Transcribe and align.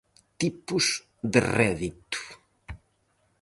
Tipos 0.39 0.85
de 1.33 1.39
rédito 1.59 2.19